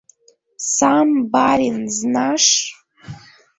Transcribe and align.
Сам, 0.75 1.09
барин, 1.33 1.77
знаш... 1.99 2.45